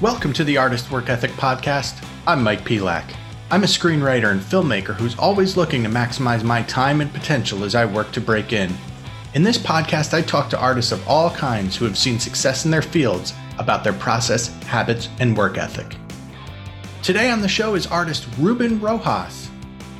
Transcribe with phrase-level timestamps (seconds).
[0.00, 2.02] Welcome to the Artist Work Ethic Podcast.
[2.26, 3.04] I'm Mike Pelak.
[3.50, 7.74] I'm a screenwriter and filmmaker who's always looking to maximize my time and potential as
[7.74, 8.72] I work to break in.
[9.34, 12.70] In this podcast, I talk to artists of all kinds who have seen success in
[12.70, 15.98] their fields about their process, habits, and work ethic.
[17.02, 19.50] Today on the show is artist Ruben Rojas.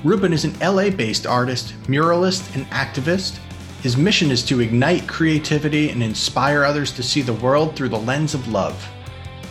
[0.03, 3.39] Ruben is an LA based artist, muralist, and activist.
[3.83, 7.99] His mission is to ignite creativity and inspire others to see the world through the
[7.99, 8.83] lens of love.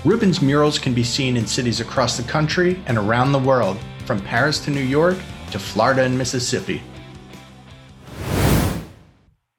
[0.06, 4.22] Ruben's murals can be seen in cities across the country and around the world, from
[4.22, 5.18] Paris to New York
[5.52, 6.82] to Florida and Mississippi.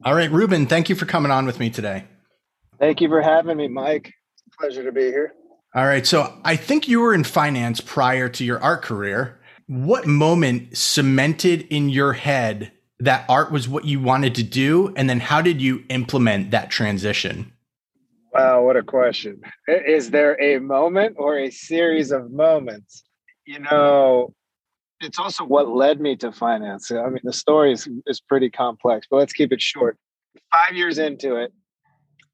[0.02, 2.04] All right, Ruben, thank you for coming on with me today.
[2.78, 4.14] Thank you for having me, Mike.
[4.58, 5.34] Pleasure to be here.
[5.74, 9.38] All right, so I think you were in finance prior to your art career.
[9.66, 14.94] What moment cemented in your head that art was what you wanted to do?
[14.96, 17.52] And then how did you implement that transition?
[18.32, 19.40] Wow, what a question.
[19.66, 23.02] Is there a moment or a series of moments?
[23.44, 24.32] You know,
[25.00, 26.90] it's also what led me to finance.
[26.92, 29.96] I mean, the story is, is pretty complex, but let's keep it short.
[30.52, 31.52] Five years into it,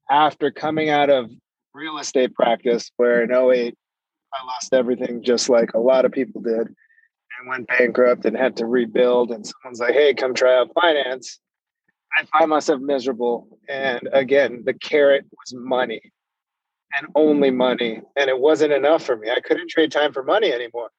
[0.09, 1.31] after coming out of
[1.73, 3.75] real estate practice, where in 08,
[4.33, 6.67] I lost everything just like a lot of people did
[7.39, 9.31] and went bankrupt and had to rebuild.
[9.31, 11.39] And someone's like, hey, come try out finance.
[12.17, 13.47] I find myself miserable.
[13.69, 16.01] And again, the carrot was money
[16.97, 18.01] and only money.
[18.15, 19.29] And it wasn't enough for me.
[19.29, 20.89] I couldn't trade time for money anymore.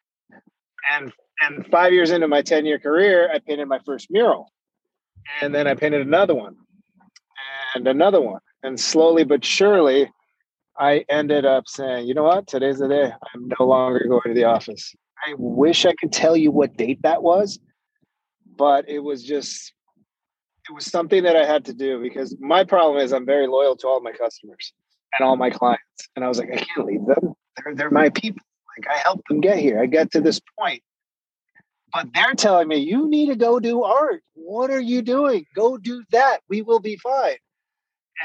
[0.93, 4.53] And and five years into my 10 year career, I painted my first mural.
[5.41, 6.57] And then I painted another one
[7.75, 8.41] and another one.
[8.63, 10.11] And slowly but surely,
[10.79, 12.47] I ended up saying, you know what?
[12.47, 13.13] Today's the day.
[13.35, 14.95] I'm no longer going to the office.
[15.27, 17.59] I wish I could tell you what date that was,
[18.57, 19.73] but it was just,
[20.69, 23.77] it was something that I had to do because my problem is I'm very loyal
[23.77, 24.73] to all my customers
[25.19, 26.09] and all my clients.
[26.15, 27.35] And I was like, I can't leave them.
[27.57, 28.43] They're, they're my people.
[28.77, 29.81] Like I helped them get here.
[29.81, 30.83] I got to this point
[31.93, 34.23] but they're telling me you need to go do art.
[34.35, 35.47] What are you doing?
[35.55, 36.41] Go do that.
[36.49, 37.37] We will be fine.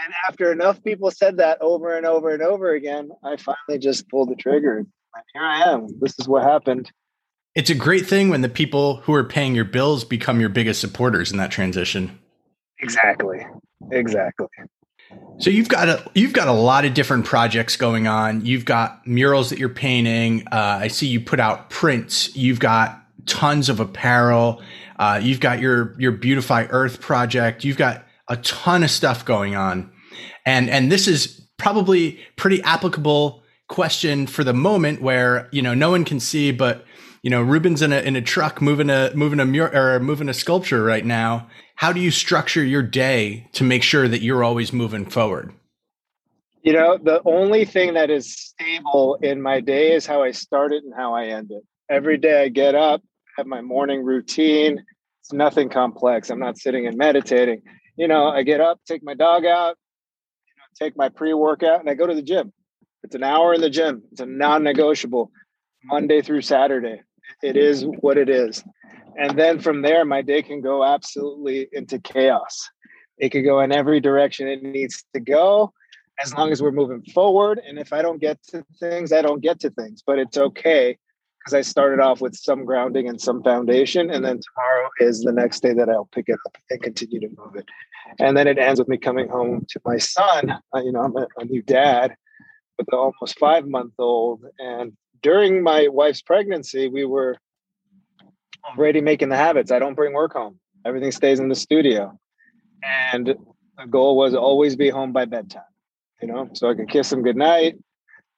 [0.05, 4.09] And after enough people said that over and over and over again, I finally just
[4.09, 4.79] pulled the trigger.
[4.79, 4.87] And
[5.33, 5.87] here I am.
[5.99, 6.91] This is what happened.
[7.55, 10.81] It's a great thing when the people who are paying your bills become your biggest
[10.81, 12.19] supporters in that transition.
[12.83, 13.45] Exactly.
[13.91, 14.47] Exactly.
[15.37, 18.45] So you've got a you've got a lot of different projects going on.
[18.45, 20.47] You've got murals that you're painting.
[20.51, 22.35] Uh, I see you put out prints.
[22.35, 24.61] You've got tons of apparel.
[24.99, 27.63] Uh, you've got your your Beautify Earth project.
[27.63, 29.91] You've got a ton of stuff going on,
[30.45, 35.91] and and this is probably pretty applicable question for the moment where you know no
[35.91, 36.85] one can see, but
[37.23, 40.29] you know Ruben's in a in a truck moving a moving a mur- or moving
[40.29, 41.47] a sculpture right now.
[41.75, 45.53] How do you structure your day to make sure that you're always moving forward?
[46.61, 50.71] You know, the only thing that is stable in my day is how I start
[50.71, 51.63] it and how I end it.
[51.89, 53.01] Every day I get up,
[53.37, 54.83] have my morning routine.
[55.21, 56.29] It's nothing complex.
[56.29, 57.61] I'm not sitting and meditating.
[57.97, 59.77] You know, I get up, take my dog out,
[60.47, 62.51] you know, take my pre-workout, and I go to the gym.
[63.03, 64.03] It's an hour in the gym.
[64.11, 65.31] It's a non-negotiable
[65.85, 67.01] Monday through Saturday.
[67.41, 68.63] It is what it is.
[69.17, 72.69] And then from there, my day can go absolutely into chaos.
[73.17, 75.73] It could go in every direction it needs to go
[76.19, 77.59] as long as we're moving forward.
[77.65, 80.97] And if I don't get to things, I don't get to things, but it's okay
[81.39, 85.33] because I started off with some grounding and some foundation, and then tomorrow is the
[85.33, 87.65] next day that I'll pick it up and continue to move it.
[88.19, 90.51] And then it ends with me coming home to my son.
[90.73, 92.15] Uh, you know, I'm a, a new dad
[92.77, 94.93] with an almost five month old, and
[95.23, 97.37] during my wife's pregnancy, we were
[98.21, 98.77] oh.
[98.77, 99.71] already making the habits.
[99.71, 102.17] I don't bring work home; everything stays in the studio,
[102.83, 103.35] and
[103.77, 105.63] the goal was always be home by bedtime.
[106.21, 107.75] You know, so I could kiss them goodnight,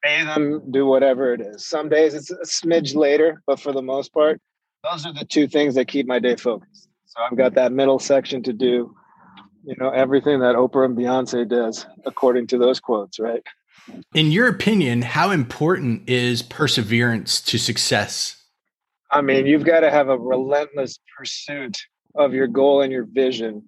[0.02, 1.66] pay them, do whatever it is.
[1.66, 4.40] Some days it's a smidge later, but for the most part,
[4.82, 6.88] those are the two things that keep my day focused.
[7.06, 8.94] So I've got that middle section to do,
[9.64, 13.42] you know, everything that Oprah and Beyonce does, according to those quotes, right?
[14.14, 18.42] In your opinion, how important is perseverance to success?
[19.10, 21.78] I mean, you've got to have a relentless pursuit
[22.14, 23.62] of your goal and your vision.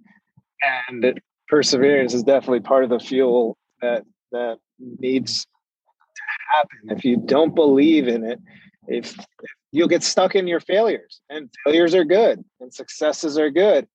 [0.89, 6.23] And perseverance is definitely part of the fuel that that needs to
[6.53, 8.41] happen if you don't believe in it
[8.87, 9.15] if,
[9.71, 13.87] you'll get stuck in your failures and failures are good and successes are good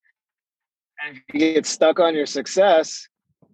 [1.04, 3.08] and if you get stuck on your success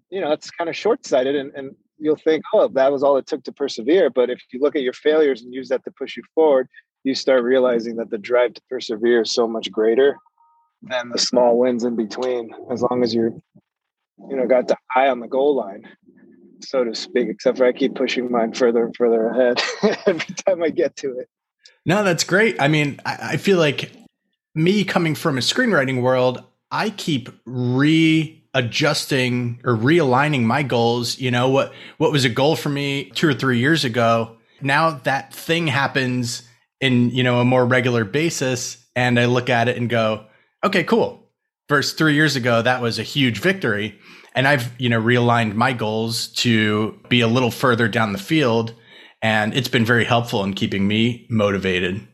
[0.09, 3.27] you know it's kind of short-sighted and, and you'll think oh that was all it
[3.27, 6.17] took to persevere but if you look at your failures and use that to push
[6.17, 6.67] you forward
[7.03, 10.17] you start realizing that the drive to persevere is so much greater
[10.83, 13.33] than the small wins in between as long as you're
[14.29, 15.87] you know got the eye on the goal line
[16.61, 19.61] so to speak, except for I keep pushing mine further and further ahead
[20.05, 21.29] every time I get to it.
[21.85, 22.61] No, that's great.
[22.61, 23.91] I mean, I, I feel like
[24.55, 27.29] me coming from a screenwriting world, I keep
[28.55, 31.19] readjusting or realigning my goals.
[31.19, 34.91] You know, what what was a goal for me two or three years ago, now
[34.91, 36.47] that thing happens
[36.81, 38.77] in, you know, a more regular basis.
[38.95, 40.25] And I look at it and go,
[40.63, 41.29] okay, cool.
[41.69, 43.97] Versus three years ago, that was a huge victory.
[44.35, 48.73] And I've, you know, realigned my goals to be a little further down the field.
[49.21, 52.07] And it's been very helpful in keeping me motivated.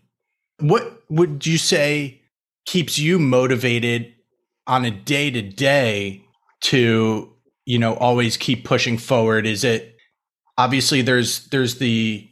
[0.60, 2.22] What would you say
[2.66, 4.14] keeps you motivated
[4.68, 6.25] on a day to day
[6.62, 7.34] to,
[7.66, 9.46] you know, always keep pushing forward?
[9.46, 9.96] Is it
[10.58, 12.30] obviously there's there's the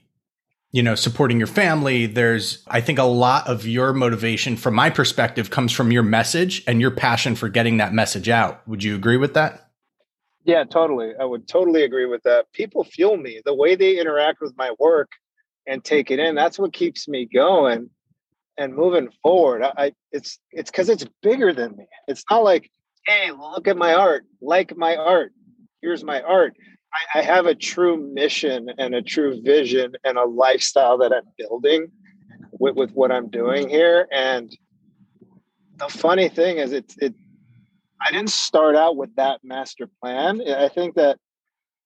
[0.71, 2.05] you know supporting your family.
[2.05, 6.63] There's i think a lot of your motivation from my perspective comes from your message
[6.67, 8.67] and your passion for getting that message out.
[8.67, 9.69] Would you agree with that?
[10.43, 11.13] Yeah totally.
[11.19, 12.51] I would totally agree with that.
[12.53, 13.41] People feel me.
[13.45, 15.11] The way they interact with my work
[15.67, 17.89] and take it in that's what keeps me going
[18.57, 19.63] and moving forward.
[19.63, 21.85] I, I it's it's because it's bigger than me.
[22.07, 22.69] It's not like
[23.05, 25.31] hey look at my art like my art
[25.81, 26.55] here's my art
[26.93, 31.23] I, I have a true mission and a true vision and a lifestyle that i'm
[31.37, 31.91] building
[32.51, 34.55] with, with what i'm doing here and
[35.77, 37.13] the funny thing is it's it
[38.01, 41.17] i didn't start out with that master plan i think that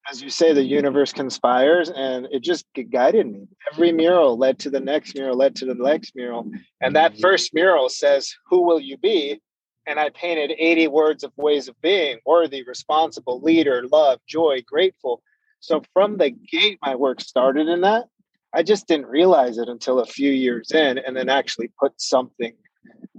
[0.09, 3.47] as you say, the universe conspires and it just guided me.
[3.73, 6.49] Every mural led to the next mural, led to the next mural.
[6.81, 7.21] And that mm-hmm.
[7.21, 9.41] first mural says, Who will you be?
[9.87, 15.23] And I painted 80 words of ways of being worthy, responsible, leader, love, joy, grateful.
[15.61, 18.05] So from the gate, my work started in that.
[18.53, 22.53] I just didn't realize it until a few years in and then actually put something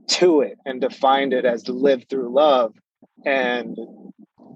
[0.08, 2.74] to it and defined it as to live through love.
[3.24, 3.76] And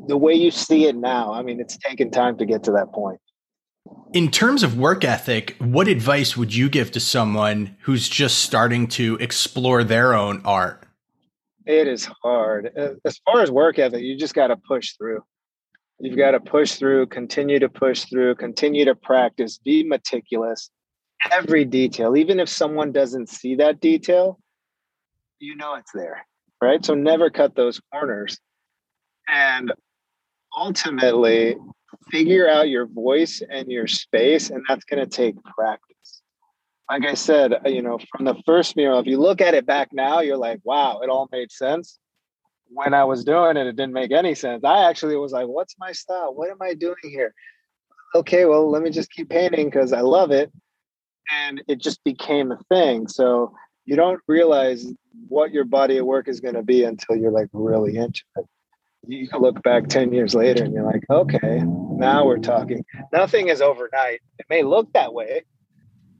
[0.06, 2.92] the way you see it now, I mean, it's taken time to get to that
[2.92, 3.20] point.
[4.12, 8.86] In terms of work ethic, what advice would you give to someone who's just starting
[8.88, 10.81] to explore their own art?
[11.66, 12.72] It is hard.
[12.76, 15.22] Uh, as far as work ethic, you just got to push through.
[16.00, 20.70] You've got to push through, continue to push through, continue to practice, be meticulous.
[21.30, 24.40] Every detail, even if someone doesn't see that detail,
[25.38, 26.26] you know it's there,
[26.60, 26.84] right?
[26.84, 28.38] So never cut those corners.
[29.28, 29.72] And
[30.56, 31.56] ultimately
[32.10, 35.91] figure out your voice and your space and that's going to take practice
[36.92, 39.64] like i said uh, you know from the first mural if you look at it
[39.64, 41.98] back now you're like wow it all made sense
[42.68, 44.62] when i was doing it it didn't make any sense.
[44.64, 46.34] I actually was like what's my style?
[46.34, 47.34] What am i doing here?
[48.14, 50.52] Okay well let me just keep painting because i love it.
[51.30, 53.08] And it just became a thing.
[53.08, 53.54] So
[53.84, 54.86] you don't realize
[55.28, 58.44] what your body of work is going to be until you're like really into it.
[59.06, 62.84] You can look back 10 years later and you're like, okay, now we're talking.
[63.12, 64.20] Nothing is overnight.
[64.38, 65.42] It may look that way,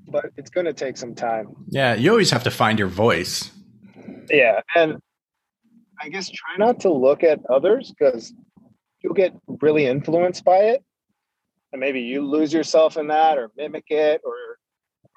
[0.09, 1.49] but it's going to take some time.
[1.69, 3.51] Yeah, you always have to find your voice.
[4.31, 4.61] Yeah.
[4.75, 4.99] And
[6.01, 8.33] I guess try not to look at others because
[9.03, 10.85] you'll get really influenced by it.
[11.73, 14.35] And maybe you lose yourself in that or mimic it or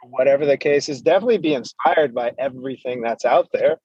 [0.09, 1.01] whatever the case is.
[1.01, 3.77] Definitely be inspired by everything that's out there,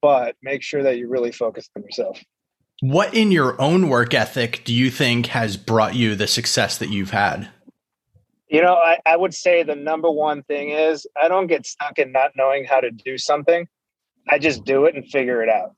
[0.00, 2.22] but make sure that you really focus on yourself.
[2.80, 6.88] What in your own work ethic do you think has brought you the success that
[6.88, 7.50] you've had?
[8.50, 12.00] You know, I, I would say the number one thing is I don't get stuck
[12.00, 13.68] in not knowing how to do something.
[14.28, 15.76] I just do it and figure it out.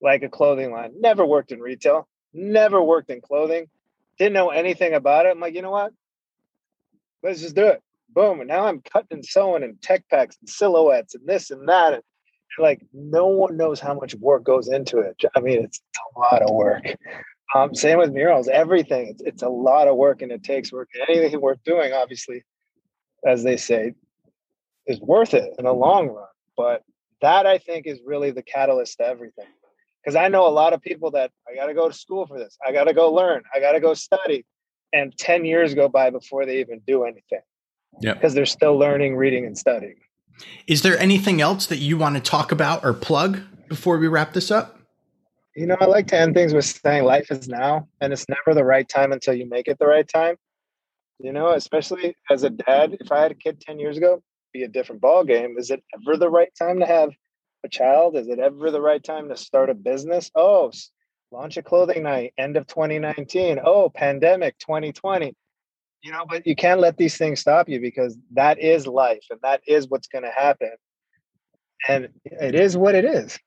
[0.00, 0.92] Like a clothing line.
[0.98, 3.66] Never worked in retail, never worked in clothing,
[4.18, 5.30] didn't know anything about it.
[5.30, 5.92] I'm like, you know what?
[7.22, 7.82] Let's just do it.
[8.08, 8.40] Boom.
[8.40, 11.92] And now I'm cutting and sewing and tech packs and silhouettes and this and that.
[11.92, 12.02] And
[12.58, 15.22] like no one knows how much work goes into it.
[15.36, 15.80] I mean, it's
[16.16, 16.84] a lot of work.
[17.54, 19.08] Um, same with murals, everything.
[19.08, 20.88] It's, it's a lot of work and it takes work.
[21.08, 22.42] Anything worth doing, obviously,
[23.26, 23.94] as they say,
[24.86, 26.26] is worth it in the long run.
[26.56, 26.82] But
[27.20, 29.46] that I think is really the catalyst to everything.
[30.02, 32.38] Because I know a lot of people that I got to go to school for
[32.38, 34.44] this, I got to go learn, I got to go study.
[34.92, 37.40] And 10 years go by before they even do anything.
[38.00, 38.14] Yeah.
[38.14, 39.96] Because they're still learning, reading, and studying.
[40.66, 44.34] Is there anything else that you want to talk about or plug before we wrap
[44.34, 44.78] this up?
[45.54, 48.54] You know, I like to end things with saying life is now, and it's never
[48.54, 50.36] the right time until you make it the right time.
[51.20, 54.64] You know, especially as a dad, if I had a kid 10 years ago, be
[54.64, 55.56] a different ball game.
[55.56, 57.10] Is it ever the right time to have
[57.64, 58.16] a child?
[58.16, 60.30] Is it ever the right time to start a business?
[60.34, 60.72] Oh,
[61.30, 63.60] launch a clothing night, end of 2019.
[63.64, 65.34] Oh, pandemic 2020
[66.04, 69.40] you know but you can't let these things stop you because that is life and
[69.42, 70.70] that is what's going to happen
[71.88, 73.38] and it is what it is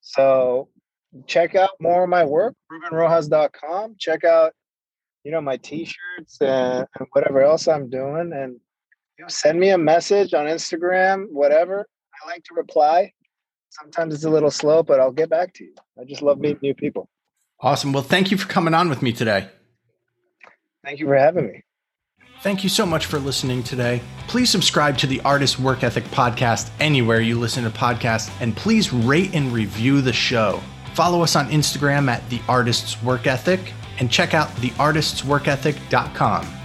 [0.00, 0.68] so
[1.26, 4.52] check out more of my work rubenrojas.com check out
[5.24, 5.62] you know, my mm-hmm.
[5.62, 8.32] t-shirts and, and whatever else I'm doing.
[8.32, 8.54] And
[9.18, 11.86] you know, send me a message on Instagram, whatever.
[12.22, 13.12] I like to reply.
[13.70, 15.74] Sometimes it's a little slow, but I'll get back to you.
[15.98, 17.08] I just love meeting new people.
[17.60, 17.92] Awesome.
[17.92, 19.48] Well, thank you for coming on with me today.
[20.84, 21.62] Thank you for having me.
[22.42, 24.02] Thank you so much for listening today.
[24.26, 28.92] Please subscribe to the Artist Work Ethic podcast anywhere you listen to podcasts, and please
[28.92, 30.60] rate and review the show.
[30.94, 36.61] Follow us on Instagram at The Artist's Work Ethic and check out theartistsworkethic.com.